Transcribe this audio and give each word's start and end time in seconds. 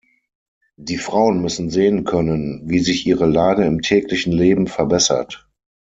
Die 0.79 0.97
Frauen 0.97 1.43
müssen 1.43 1.69
sehen 1.69 2.05
können, 2.05 2.63
wie 2.67 2.79
sich 2.79 3.05
ihre 3.05 3.27
Lage 3.27 3.65
im 3.67 3.83
täglichen 3.83 4.33
Leben 4.33 4.65
verbessert. 4.65 5.47